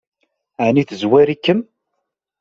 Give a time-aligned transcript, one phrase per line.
[0.65, 1.59] Ɛni tezwar-ikem?